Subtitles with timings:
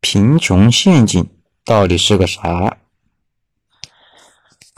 [0.00, 1.28] 贫穷陷阱
[1.64, 2.78] 到底是个啥？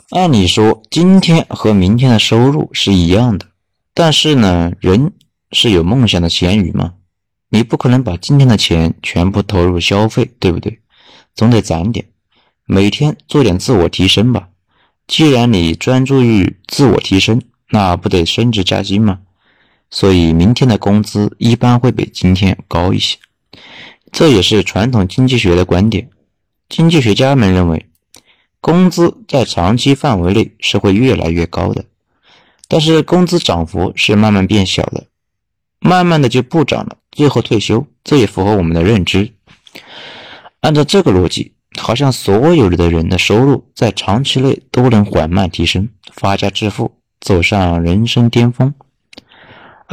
[0.09, 3.47] 按理说，今天和明天的收入是一样的，
[3.93, 5.13] 但是呢，人
[5.51, 6.95] 是有梦想的咸鱼嘛，
[7.49, 10.81] 你不可能把今天的钱全部投入消费，对不对？
[11.33, 12.05] 总得攒点，
[12.65, 14.49] 每天做点自我提升吧。
[15.07, 19.21] 既然你专注于自我提升，那不得升职加薪吗？
[19.89, 23.17] 所以，明天的工资一般会比今天高一些。
[24.13, 26.09] 这也是传统经济学的观点。
[26.69, 27.85] 经济学家们认为。
[28.61, 31.83] 工资在长期范围内是会越来越高的，
[32.69, 35.07] 但是工资涨幅是慢慢变小的，
[35.81, 39.33] 慢慢的就不涨了，最后退休，这也符合我们的认知。
[40.61, 48.73] 按照这个逻辑，好像所有的人的收入在长期内都能缓慢提升，发家致富，走上人生巅峰。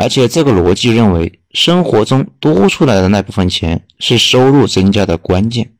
[0.01, 5.75] 而且这个逻辑认为，生活中多出来的那部分钱是收入增加的关键。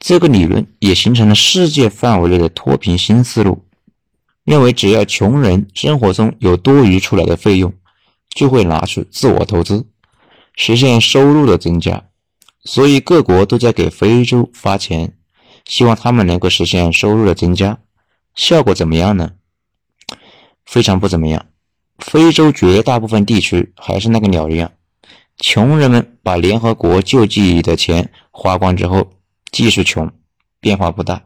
[0.00, 3.64] 这个理论也形成了世界范围内的脱贫新思路，
[4.42, 7.72] 认为只要穷人生活中有多余出来的费用，
[8.30, 9.86] 就会拿去自我投资，
[10.56, 12.06] 实现收入的增加。
[12.64, 15.14] 所以各国都在给非洲发钱，
[15.64, 17.78] 希望他们能够实现收入的增加。
[18.34, 19.30] 效果怎么样呢？
[20.66, 21.46] 非常不怎么样。
[21.98, 24.72] 非洲绝大部分地区还是那个鸟一样，
[25.38, 29.12] 穷人们把联合国救济的钱花光之后。
[29.50, 30.12] 继续穷，
[30.60, 31.22] 变化不大，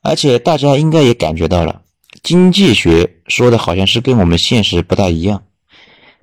[0.00, 1.82] 而且大家应该也感觉到了，
[2.22, 5.42] 经济学说的好像是跟我们现实不大一样。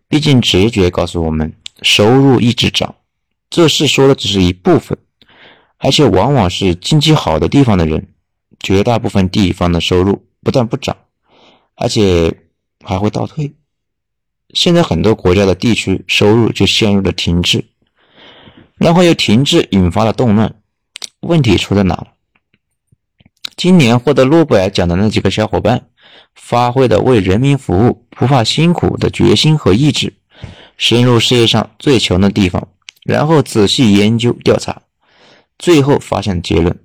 [0.07, 2.95] 毕竟直觉告诉我们，收入一直涨，
[3.49, 4.97] 这事说的只是一部分，
[5.77, 8.07] 而且往往是经济好的地方的人，
[8.61, 10.95] 绝大部分地方的收入不但不涨，
[11.75, 12.33] 而且
[12.83, 13.53] 还会倒退。
[14.53, 17.65] 现在很多国家的地区收入就陷入了停滞，
[18.75, 20.55] 然后又停滞，引发了动乱。
[21.21, 22.07] 问题出在哪？
[23.55, 25.89] 今年获得诺贝尔奖的那几个小伙伴，
[26.35, 30.13] 发挥的为人民服务、不怕辛苦的决心和意志，
[30.77, 32.67] 深入世界上最穷的地方，
[33.03, 34.83] 然后仔细研究调查，
[35.57, 36.79] 最后发现结论：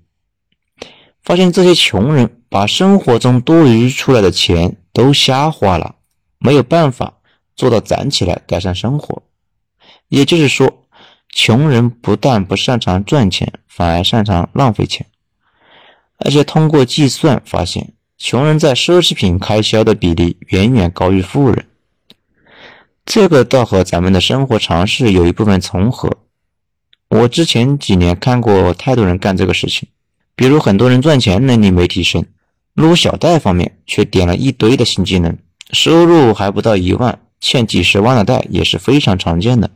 [1.22, 5.96] 发现这些穷人把生活中多余出来的钱都瞎花了，
[6.38, 7.14] 没有办法
[7.56, 9.22] 做到攒起来改善生活。
[10.08, 10.78] 也就是说。
[11.34, 15.06] 穷人不但不擅长赚钱，反而擅长浪费钱，
[16.18, 21.64] 而且通过计算发现，穷人在奢侈品开销的比例远远高于富人。
[23.06, 26.18] 这个倒和咱们的生活常识有一部分重合。
[27.08, 29.88] 我之前几年看过太多人干这个事情，
[30.36, 32.26] 比如很多人赚钱能力没提升，
[32.74, 35.36] 撸小贷方面却点了一堆的新技能，
[35.72, 39.70] 收入还不到一万，欠几十万的贷也是非常常见的。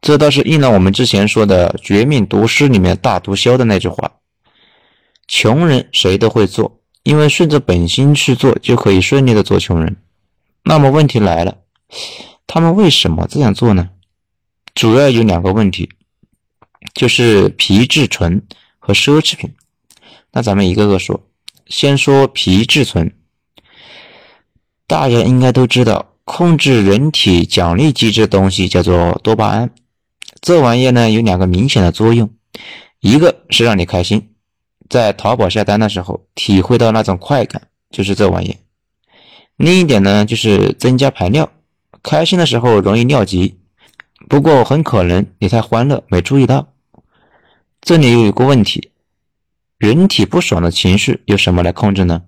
[0.00, 4.12] 这倒是应了我们之前说的《绝命毒师》里面大毒枭的那句话
[5.28, 9.96] ：“穷人谁都会做，因为顺着本心去做，就可以顺利的做穷人。”
[10.64, 11.58] 那么问题来了，
[12.46, 13.90] 他们为什么这样做呢？
[14.74, 15.90] 主要有两个问题，
[16.94, 18.42] 就是皮质醇
[18.78, 19.52] 和奢侈品。
[20.32, 21.22] 那咱们一个个说，
[21.70, 23.10] 先说皮质醇。
[24.86, 29.70] 大家应该都知道，控制人体奖励机制的东西叫做多巴胺。
[30.40, 32.28] 这玩意呢有两个明显的作用，
[32.98, 34.30] 一个是让你开心，
[34.88, 38.56] 在淘宝下单的时候体会到那种快感，就是这玩意；
[39.56, 41.48] 另一点呢就是增加排尿，
[42.02, 43.58] 开心的时候容易尿急，
[44.28, 46.66] 不过很可能你太欢乐没注意到。
[47.80, 48.90] 这里有一个问题，
[49.80, 52.22] 人体不爽的情绪由什么来控制呢？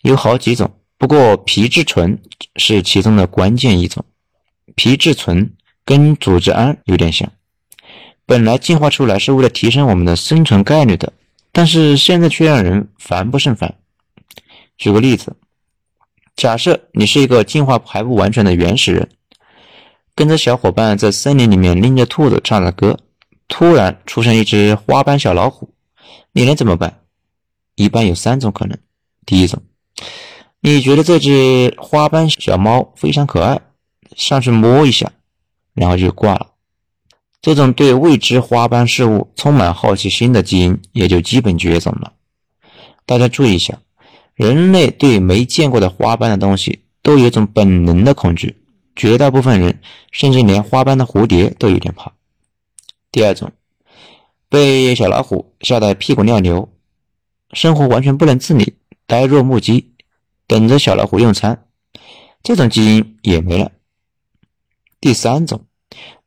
[0.00, 2.22] 有好几种，不过皮质醇
[2.56, 4.02] 是其中的关键一种，
[4.74, 5.52] 皮质醇。
[5.84, 7.28] 跟组织胺有点像，
[8.24, 11.12] 本来进化出来是为了提升我们的生存概率的，
[11.50, 13.74] 但是现在却让人烦不胜烦。
[14.78, 15.34] 举个例子，
[16.36, 19.08] 假设你是一个进化还不完全的原始人，
[20.14, 22.96] 跟着小伙伴在森林里面拎着兔子唱着歌，
[23.48, 25.71] 突然出现一只花斑小老虎，
[26.32, 27.00] 你能怎么办？
[27.74, 28.78] 一般有三种可能。
[29.24, 29.62] 第一种，
[30.60, 33.60] 你觉得这只花斑小猫非常可爱，
[34.16, 35.12] 上去摸一下。
[35.74, 36.48] 然后就挂了。
[37.40, 42.12] 这种对未知花斑事物充满好奇心的基因也就基本绝种了。
[43.06, 43.78] 大家注意一下，
[44.34, 48.54] 人类对没见过的花斑的东西都有种本能的恐惧，
[48.94, 49.80] 绝大部分人
[50.10, 52.12] 甚至连花斑的蝴蝶都有点怕。
[53.10, 53.50] 第二种，
[54.52, 56.68] 被小老虎吓得屁滚尿流，
[57.54, 58.74] 生活完全不能自理，
[59.06, 59.94] 呆若木鸡，
[60.46, 61.64] 等着小老虎用餐，
[62.42, 63.72] 这种基因也没了。
[65.00, 65.64] 第三种，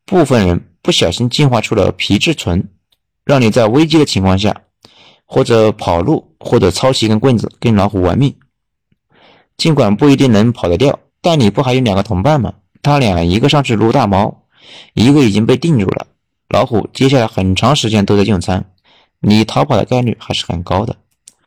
[0.05, 2.67] 部分人不小心进化出了皮质醇，
[3.23, 4.63] 让你在危机的情况下，
[5.25, 8.35] 或者跑路，或者抄起一根棍子跟老虎玩命。
[9.55, 12.55] 尽管不一定能跑得掉，但你不还有两个同伴吗？
[12.81, 14.47] 他俩一个上去撸大猫，
[14.95, 16.07] 一个已经被定住了。
[16.49, 18.71] 老虎接下来很长时间都在用餐，
[19.19, 20.95] 你逃跑的概率还是很高的。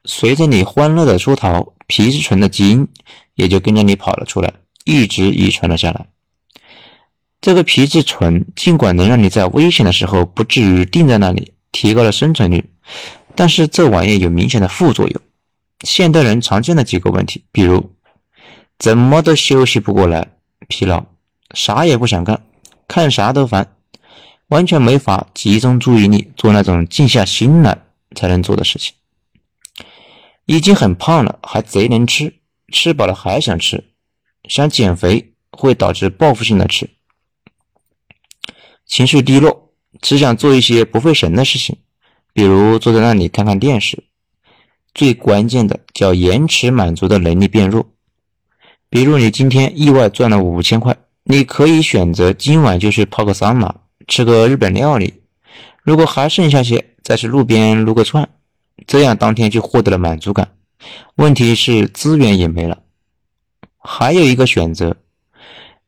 [0.05, 2.89] 随着你欢乐的出逃，皮质醇的基因
[3.35, 4.53] 也就跟着你跑了出来，
[4.85, 6.07] 一直遗传了下来。
[7.41, 12.65] 这个皮质醇尽管能让你在危险的时候不至于定在那里，提高了生存率，
[13.37, 15.21] 但是这玩意有明显的副作用。
[15.85, 17.93] 现代人常见的几个问题，比如
[18.79, 20.27] 怎么都休息不过来，
[20.67, 21.05] 疲劳，
[21.55, 22.43] 啥也不想干，
[22.89, 23.75] 看啥都烦。
[24.49, 27.79] 完全没法集中注意力做那种静下心来
[28.15, 28.95] 才能做的事情。
[30.47, 32.35] 已经很胖了，还贼能吃，
[32.73, 33.85] 吃饱了还想吃，
[34.49, 36.89] 想减肥会导致报复性的吃。
[38.87, 41.77] 情绪低落，只想做一些不费神的事情，
[42.33, 44.05] 比如坐在那里看看电视。
[44.95, 47.91] 最关键的叫延迟满足的能力变弱。
[48.89, 53.83] 比如你今天意外赚了五千块，你可以选择今晚就去泡个桑拿。
[54.09, 55.23] 吃个日本料理，
[55.83, 58.29] 如果还剩下些，再去路边撸个串，
[58.87, 60.53] 这样当天就获得了满足感。
[61.17, 62.83] 问题是资源也没了。
[63.77, 64.97] 还有一个选择，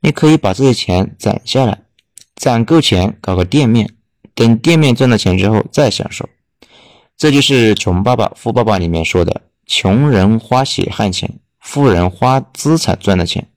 [0.01, 1.83] 你可以把这些钱攒下来，
[2.37, 3.95] 攒够钱搞个店面，
[4.35, 6.29] 等店面赚了钱之后再享受。
[7.17, 13.49] 这就是《穷爸爸富爸爸》里面说的：穷人花血汗钱，富人花资产赚的钱。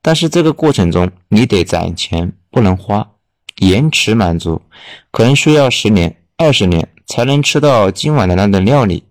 [0.00, 2.32] 但是这个过程中，你得攒钱。
[2.52, 3.12] 不能花，
[3.56, 4.60] 延迟满足，
[5.10, 9.04] 可能需要十年、二十年才能吃到今晚的那顿料理，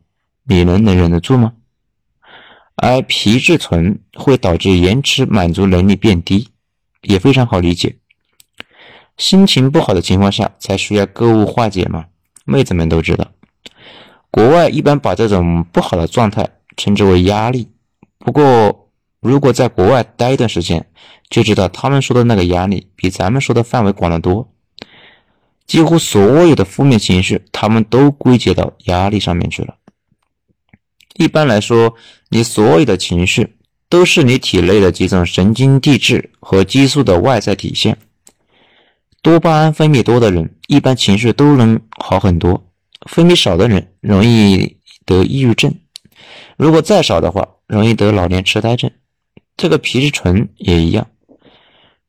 [0.43, 1.53] 你能能忍得住吗？
[2.75, 6.49] 而皮质醇会导致延迟满足能力变低，
[7.01, 7.97] 也非常好理解。
[9.17, 12.05] 心情不好的情况下才需要购物化解嘛，
[12.45, 13.27] 妹子们都知道。
[14.29, 16.47] 国外一般把这种不好的状态
[16.77, 17.67] 称之为压力，
[18.19, 18.80] 不过。
[19.21, 20.87] 如果在国外待一段时间，
[21.29, 24.51] 就知道他们说的那个压力比咱们说的范围广得多。
[25.67, 29.75] 几乎所有的负面情绪，他们都归结到压力上面去了。
[31.13, 31.93] 一般来说，
[32.29, 33.55] 你所有的情绪
[33.87, 37.97] 都是你体内的几种神经递质和激素的外在体现。
[39.21, 42.63] 多巴胺分泌多的人，一般情绪都能好很多；
[43.07, 45.71] 分泌少的人，容易得抑郁症；
[46.57, 48.89] 如果再少的话，容易得老年痴呆症。
[49.61, 51.07] 这个皮质醇也一样，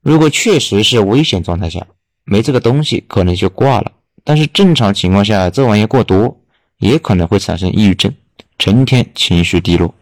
[0.01, 1.87] 如果确实是危险状态下
[2.25, 3.93] 没这个东西，可能就挂了。
[4.25, 6.41] 但是正常情况下，这玩意过多
[6.79, 8.11] 也可能会产生抑郁症，
[8.59, 9.95] 成天情绪低落。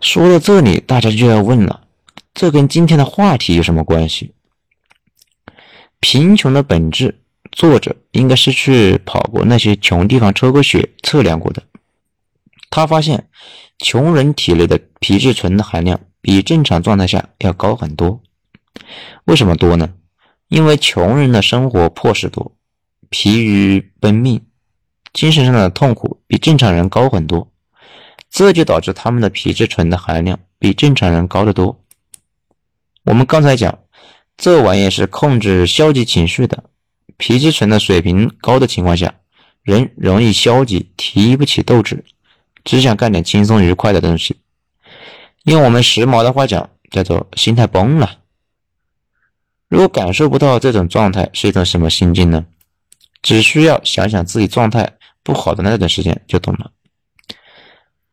[0.00, 1.80] 说到这里，大家就要问了：
[2.34, 4.30] 这跟今天的话题有什么关系？
[5.98, 7.18] 贫穷的本质，
[7.50, 11.64] 作者应该是去跑过那些穷地方抽过血测量过的，
[12.70, 13.28] 他发现
[13.80, 15.98] 穷人体内的皮质醇的含量。
[16.22, 18.22] 比正常状态下要高很多，
[19.24, 19.92] 为什么多呢？
[20.48, 22.54] 因为穷人的生活迫使多，
[23.10, 24.40] 疲于奔命，
[25.12, 27.50] 精神上的痛苦比正常人高很多，
[28.30, 31.82] 这就导致他们的皮质醇的含量比正常人高得多。
[33.04, 33.80] 我们刚才讲，
[34.36, 36.64] 这玩意是控制消极情绪的，
[37.16, 39.12] 皮质醇的水平高的情况下，
[39.62, 42.04] 人容易消极，提不起斗志，
[42.62, 44.36] 只想干点轻松愉快的东西。
[45.44, 48.18] 用我们时髦的话讲，叫做心态崩了。
[49.68, 52.44] 如果感受不到这种状态是一种什么心境呢？
[53.22, 56.70] 只需要想想自己状态不好的那段时间就懂了。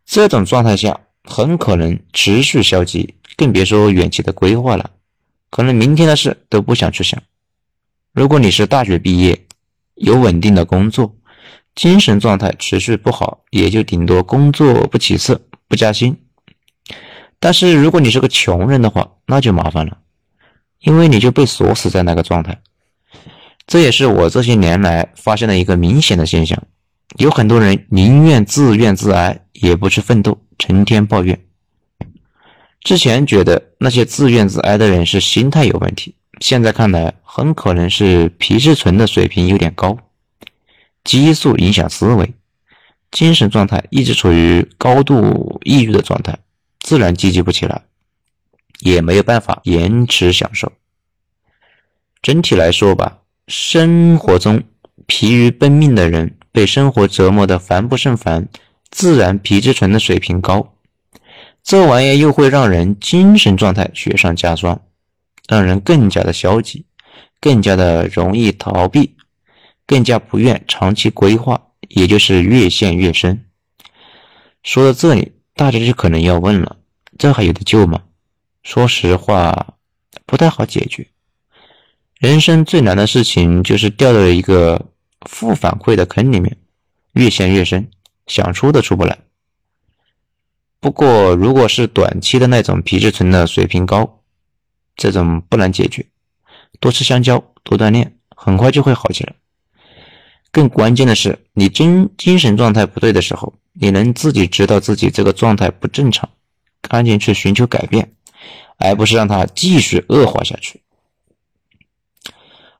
[0.05, 4.91] 这种状态下很可能持续消极，更别说远期的规划了。
[5.50, 7.21] 可能明天的事都不想去想。
[8.13, 9.45] 如果你是大学毕业，
[9.95, 11.15] 有稳定的工作，
[11.75, 16.15] 精神状态持续不好，也就顶多工作不起色、不加薪。
[17.39, 19.98] 但是如果你是个穷人的话，那就麻烦了，
[20.81, 22.60] 因为你就被锁死在那个状态。
[23.65, 26.62] 这也是我这些年来发现的一个明显的现象：
[27.17, 31.39] 有很多人宁愿自怨自哀，也不去奋斗，成天抱怨。
[32.81, 39.98] 之前觉得那些自怨自哀的人是心态有问题，现在看来很可能是皮质醇的水平有点高，
[41.03, 42.34] 激素影响思维，
[43.12, 46.38] 精神状态一直处于高度抑郁的状态。
[46.89, 47.84] 自然积极不起来，
[48.79, 50.72] 也没有办法延迟享受。
[52.19, 54.63] 整体来说吧，生活中
[55.05, 58.48] 疲于奔命的人，被生活折磨的烦不胜烦，
[58.89, 60.74] 自然皮质醇的水平高。
[61.62, 64.81] 这玩意又会让人精神状态雪上加霜，
[65.48, 66.88] 让人更加的消极，
[67.39, 69.15] 更加的容易逃避，
[69.86, 73.46] 更加不愿长期规划，也就是越陷越深。
[74.63, 76.77] 说到这里，大家就可能要问了：
[77.19, 78.01] 这还有的救吗？
[78.63, 79.73] 说实话，
[80.25, 81.05] 不太好解决。
[82.17, 84.88] 人生最难的事情就是掉到了一个
[85.27, 86.55] 负反馈的坑里面，
[87.11, 87.91] 越陷越深，
[88.25, 89.19] 想出都出不来。
[90.79, 94.21] 不过，如果是短期的那种皮质醇的水平高，
[94.95, 96.05] 这种不难解决，
[96.79, 99.33] 多吃香蕉，多锻炼，很快就会好起来。
[100.53, 106.29] 更关键的是，你精精神状态不对的时候，你能自己知道自己这个状态不正常，
[106.81, 108.13] 赶紧去寻求改变，
[108.77, 110.81] 而不是让它继续恶化下去。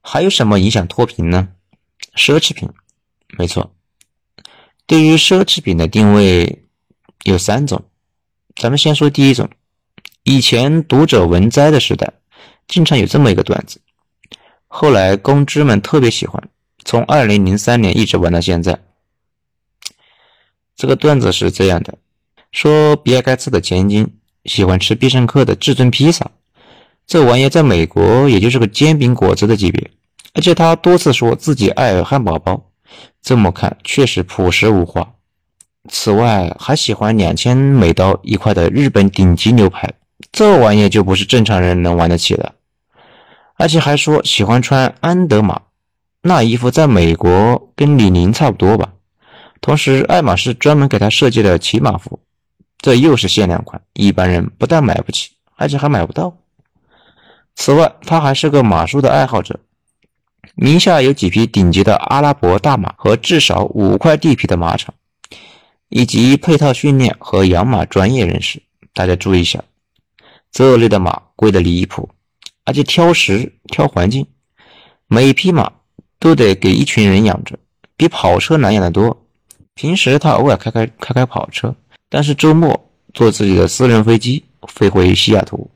[0.01, 1.50] 还有什么影响脱贫呢？
[2.15, 2.70] 奢侈品，
[3.38, 3.74] 没错。
[4.88, 6.63] 对于奢侈品的定位
[7.24, 7.84] 有三种，
[8.56, 9.50] 咱们先说第一种。
[10.24, 12.12] 以前读者文摘的时代，
[12.68, 13.79] 经常有这么一个段子，
[14.68, 16.41] 后来公知们特别喜欢，
[16.86, 18.79] 从二零零三年一直玩到现在。
[20.75, 21.98] 这个段子是这样的：
[22.51, 24.15] 说比尔盖茨的千金
[24.46, 26.29] 喜欢吃必胜客的至尊披萨。
[27.06, 29.89] 这玩意在美国也就是个煎饼果子的级别，
[30.34, 32.70] 而且他多次说自己爱汉堡包，
[33.22, 35.13] 这么看确实朴实无华。
[35.89, 39.91] 此外，还喜欢两千美刀一块的日本顶级牛排，
[40.32, 42.53] 这玩意就不是正常人能玩得起的。
[43.56, 45.62] 而且还说喜欢穿安德玛，
[46.22, 48.94] 那衣服在美国跟李宁差不多吧。
[49.62, 52.20] 同时，爱马仕专门给他设计了骑马服，
[52.79, 56.38] 这又是限量款，一般人不但买不起，而且还买不到。
[57.55, 59.59] 此外，他还是个马术的爱好者，
[60.55, 64.93] 名下有几匹顶级的阿拉伯大马和至少五块地皮的马场，
[65.89, 68.62] 以及配套训练和养马专业人士。
[68.93, 69.62] 大家注意一下，
[70.51, 72.09] 这类的马贵得离谱，
[72.63, 74.25] 而且挑食、挑环境，
[75.07, 75.69] 每匹马
[76.17, 77.59] 都得给一群人养着，
[77.98, 79.25] 比跑车难养得多。
[79.75, 81.75] 平时他偶尔开开开开跑车，
[82.10, 85.70] 但是周末坐自己的私人飞机飞回西雅图。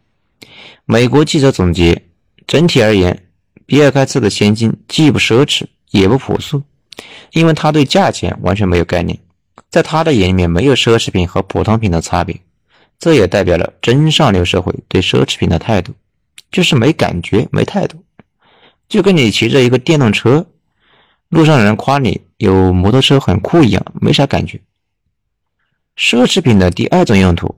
[0.85, 2.03] 美国记者总结：
[2.47, 3.27] 整体而言，
[3.65, 6.63] 比尔盖茨的千金既不奢侈也不朴素，
[7.31, 9.17] 因为他对价钱完全没有概念，
[9.69, 12.37] 在他的眼里面没有奢侈品和普通品的差别。
[12.99, 15.93] 这也代表了真上流社会对奢侈品的态度，
[16.51, 18.03] 就是没感觉、没态度，
[18.87, 20.47] 就跟你骑着一个电动车，
[21.29, 24.59] 路上人夸你有摩托车很酷一样，没啥感觉。
[25.97, 27.55] 奢侈品的第二种用途，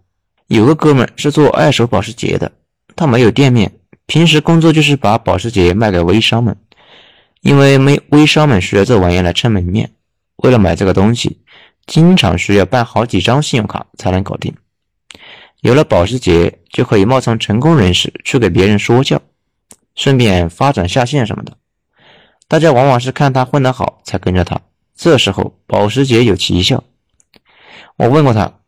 [0.47, 2.51] 有个哥们是做二手保时捷的。
[2.95, 3.71] 他没有店面，
[4.05, 6.57] 平时工作就是把保时捷卖给微商们，
[7.41, 9.91] 因为没微商们需要这玩意来撑门面。
[10.37, 11.39] 为了买这个东西，
[11.85, 14.53] 经常需要办好几张信用卡才能搞定。
[15.61, 19.21] 有了保时捷，就可以冒充成功人士去给别人说教，
[19.95, 21.57] 顺便发展下线什么的。
[22.47, 24.61] 大家往往是看他混得好才跟着他，
[24.95, 26.83] 这时候保时捷有奇效。
[27.97, 28.59] 我问过他，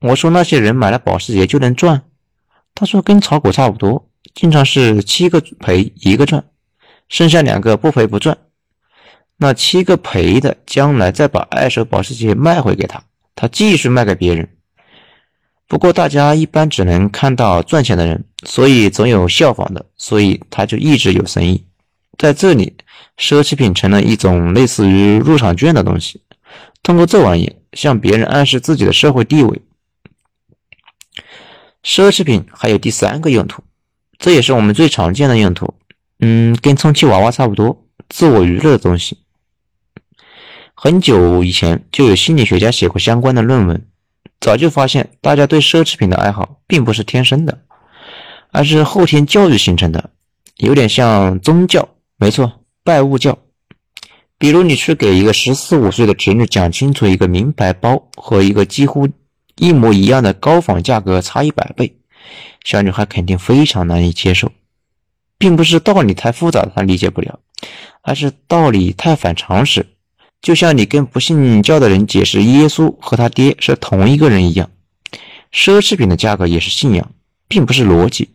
[0.00, 2.02] 我说那些人买了保时捷就能赚？
[2.74, 6.44] 他说：“跟炒股差不多，经常是七个赔一个赚，
[7.08, 8.36] 剩下两个不赔不赚。
[9.36, 13.02] 那七个赔的，将来再把二手保时捷卖回给他，
[13.36, 14.48] 他继续卖给别人。
[15.66, 21.64] 不过大家一般只能看到赚钱的人，所以总有效仿的，所以他就一直有生意。
[22.18, 22.76] 在这里，
[23.18, 26.20] 奢侈品成了一种类似于入场券的东西，
[26.84, 29.60] 通过这玩意向别人暗示自己的社会地位。”
[31.82, 33.64] 奢侈品还有第三个用途，
[34.18, 35.74] 这也是我们最常见的用途。
[36.20, 39.18] 嗯，跟充气娃娃差不多，自我娱乐的东西。
[40.74, 43.86] 很久以前就有心理学家写过相关的论文，
[44.40, 47.60] 早就发现大家对奢侈品的爱好并不是天生的，
[48.50, 50.10] 而是后天教育形成的，
[50.56, 51.88] 有点像宗教。
[52.16, 53.38] 没错，拜物教。
[54.44, 59.08] 比如你去给一个十四五岁的侄女讲清楚一个名牌包和一个几乎。
[59.56, 61.96] 一模一样的高仿价格差一百倍，
[62.62, 64.52] 小女孩肯定非常难以接受，
[65.38, 67.38] 并不是道理太复杂她理解不了，
[68.02, 69.86] 而是道理太反常识。
[70.42, 74.68] 就像你跟不信教的人解释耶稣和他爹是同一个人一样，
[75.52, 77.10] 奢侈品的价格也是信仰，
[77.48, 78.28] 并不是逻辑。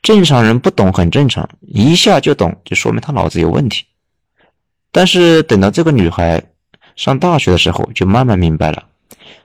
[0.00, 3.84] 正常人不懂很正常，一下就懂就说明他脑子有问题。
[4.92, 6.42] 但是等到这个女孩
[6.94, 8.84] 上大学的时候，就慢慢明白了。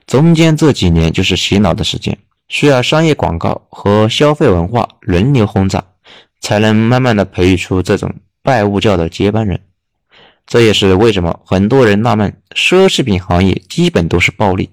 [0.06, 2.18] 中间这几年就是洗脑的时间，
[2.50, 5.84] 需要商业广告和消费文化轮流轰炸，
[6.42, 8.13] 才能慢慢的培育出这种
[8.44, 9.60] 拜物教的接班人。
[10.46, 14.70] 这也是为什么很多人纳闷，奢侈品行业基本都是暴利，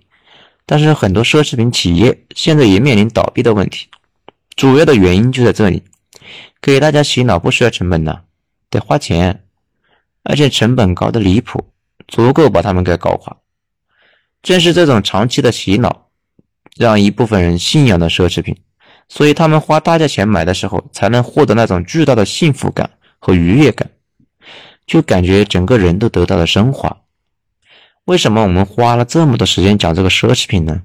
[0.66, 3.86] 但是很多奢侈品企业现在也面临倒闭的问题。
[4.56, 5.82] 主要的原因就在这里。
[6.62, 8.20] 给大家洗脑不需要成本呢，
[8.70, 9.43] 得花钱，
[10.24, 11.68] 而且成本高的离谱，
[12.08, 13.36] 足够把他们给搞垮。
[14.42, 16.08] 正是这种长期的洗脑，
[16.76, 18.56] 让一部分人信仰的奢侈品，
[19.08, 23.90] 所以他们花大价钱买的时候，才能获得那种巨大的幸福感和愉悦感，
[24.86, 26.98] 就感觉整个人都得到了升华。
[28.06, 30.82] 为什么我们花了这么多时间讲这个奢侈品呢？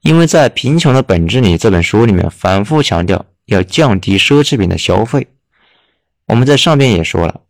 [0.00, 5.26] 因为在《贫穷的本质》里这本书里面反复强调要降低奢侈品的消费。
[6.26, 7.40] 我们在上边也说了，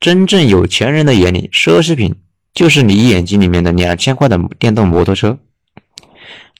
[0.00, 2.14] 真正有钱人的眼里，奢侈品。
[2.54, 5.38] 就是你眼睛里面的两千块的电动摩托车，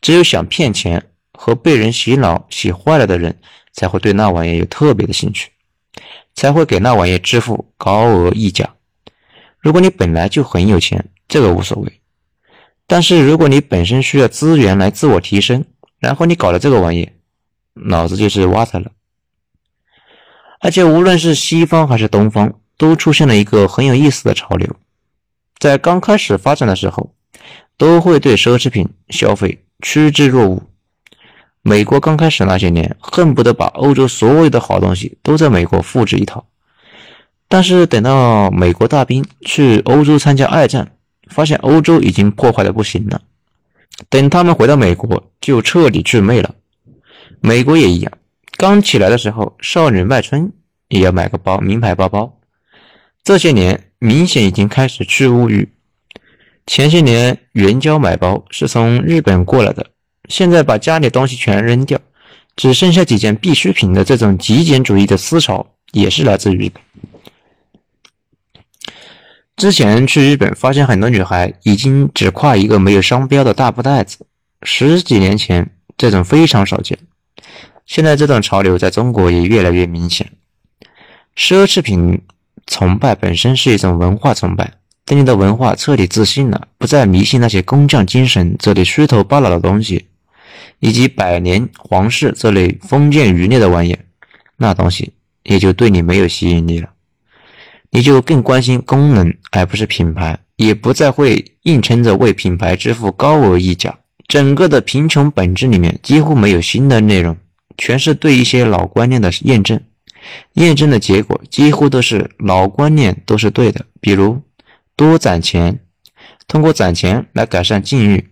[0.02, 1.02] 只有想骗钱
[1.32, 3.38] 和被人洗脑洗坏了的人，
[3.72, 5.48] 才会对那玩意有特别的兴趣，
[6.34, 8.74] 才会给那玩意支付高额溢价。
[9.58, 11.88] 如果你本来就很有钱，这个无所谓；
[12.86, 15.64] 但是如果你本身需要资源来自我提升，
[15.98, 17.10] 然后你搞了这个玩意，
[17.72, 18.92] 脑子就是挖塞了。
[20.60, 24.76] 而且无论是西方还是东方，都出现了一个很有意思的潮流。
[25.58, 27.12] 在刚开始发展的时候，
[27.76, 30.62] 都会对奢侈品消费趋之若鹜。
[31.62, 36.46] 美国刚开始那些年，恨不得把欧洲所有的好东西都在美国复制一套。
[37.48, 40.92] 但是等到美国大兵去欧洲参加二战，
[41.28, 43.22] 发现欧洲已经破坏的不行了。
[44.08, 46.54] 等他们回到美国，就彻底祛魅了。
[47.40, 48.12] 美国也一样，
[48.56, 50.52] 刚起来的时候，少女卖春
[50.88, 52.35] 也要买个包，名牌包包。
[53.26, 53.82] 这些年。
[53.98, 55.70] 明显已经开始去物欲。
[56.66, 59.86] 前些年援交买包是从日本过来的，
[60.28, 61.98] 现在把家里东西全扔掉，
[62.56, 66.82] 只剩下几件必需品的这种极简主义的思潮，也是来自于日本。
[69.56, 74.26] 之前去日本发现很多女孩已经只挎一个没有商标的大布袋子，
[74.62, 76.98] 十几年前这种非常少见，
[77.86, 80.30] 现在这种潮流在中国也越来越明显，
[81.34, 82.20] 奢侈品。
[82.66, 84.72] 崇拜本身是一种文化崇拜。
[85.04, 90.06] 等你的文化彻底自信了，不再迷信那些工匠精神这类虚头巴脑的东西，
[90.80, 93.96] 以及百年皇室这类封建余孽的玩意，
[94.56, 95.12] 那东西
[95.44, 96.90] 也就对你没有吸引力了。
[97.90, 103.96] 你就更关心功能而不是品牌，也不再会硬撑着为品牌支付高额溢价。
[104.26, 107.36] 整个的贫穷本质里面几乎没有新的内容，
[107.78, 109.80] 全是对一些老观念的验证。
[110.54, 114.42] 验证的结果几乎都是老观念都是对的，比如
[114.96, 115.80] 多攒钱，
[116.48, 118.28] 通过攒钱来改善境遇，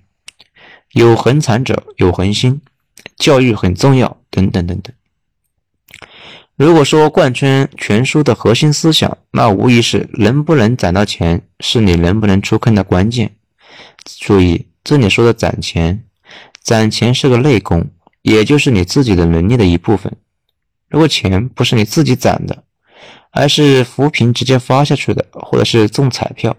[0.92, 2.60] 有恒产者有恒心，
[3.16, 4.92] 教育很重要，等等等等。
[6.56, 13.34] 如果说贯穿全书的核心思想，那无疑是能不能攒到钱是你能不能出坑的关键。
[14.04, 16.04] 注意，这里说的攒钱，
[16.62, 17.90] 攒钱是个内功，
[18.22, 20.16] 也就是你自己的能力的一部分。
[20.94, 22.62] 如果钱不是你自己攒的，
[23.32, 26.56] 而是扶贫直接发下去的，或者是中彩票，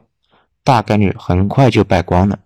[0.62, 2.38] 大概率很快就败光了。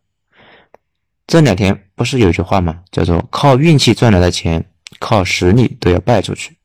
[1.25, 2.81] 这两天不是有句话吗？
[2.91, 4.63] 叫做“靠运气赚来的钱，
[4.99, 6.57] 靠实力都要败出去”。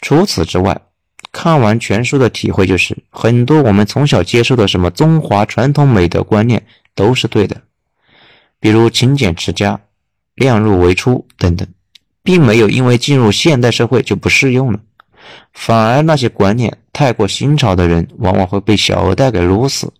[0.00, 0.80] 除此之外，
[1.32, 6.64] 看完全书的体会就是，很多我们从小接受的什么中华传统美德观念
[6.94, 7.60] 都是对的，
[8.60, 9.80] 比如勤俭持家、
[10.36, 11.66] 量入为出等等。
[12.26, 14.80] 并没有因为进入现代社会就不适用了，
[15.52, 19.92] 反而那些观念太过新潮的人，往往会被小额贷给撸死。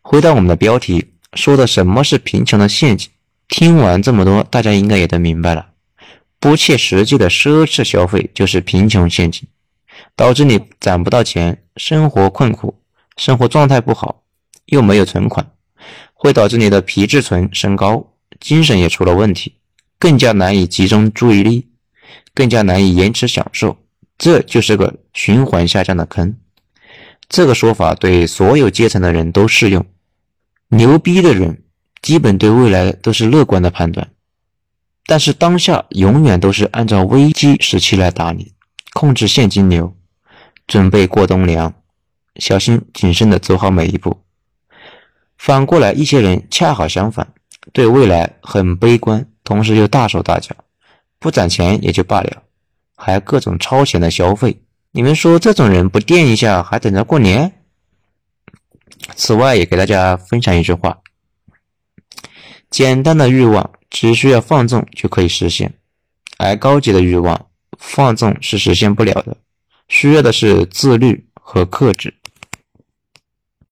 [0.00, 3.10] 回到我们的标题，说的什么是贫穷的陷阱？
[3.48, 5.66] 听完这么多，大家应该也都明白了。
[6.38, 9.48] 不切实际的奢侈消费就是贫穷陷阱，
[10.14, 12.80] 导致你攒不到钱，生活困苦，
[13.16, 14.22] 生活状态不好，
[14.66, 15.44] 又没有存款，
[16.14, 19.56] 会导致你的皮质醇升高，精神也出了问题。
[20.00, 21.68] 更加难以集中注意力，
[22.34, 23.76] 更加难以延迟享受，
[24.18, 26.34] 这就是个循环下降的坑。
[27.28, 29.86] 这个说法对所有阶层的人都适用。
[30.68, 31.62] 牛逼的人
[32.00, 34.08] 基本对未来都是乐观的判断，
[35.04, 38.54] 但是当下永远都是按照危机时期来打理，
[38.94, 39.94] 控制现金流，
[40.66, 41.74] 准备过冬粮，
[42.36, 44.22] 小心谨慎的走好每一步。
[45.36, 47.34] 反过来，一些人恰好相反，
[47.72, 49.26] 对未来很悲观。
[49.50, 50.54] 同时又大手大脚，
[51.18, 52.44] 不攒钱也就罢了，
[52.94, 54.62] 还各种超前的消费。
[54.92, 57.52] 你们说这种人不垫一下，还等着过年？
[59.16, 60.96] 此外，也给大家分享一句话：
[62.70, 65.74] 简单的欲望只需要放纵就可以实现，
[66.38, 69.36] 而高级的欲望放纵是实现不了的，
[69.88, 72.14] 需要的是自律和克制。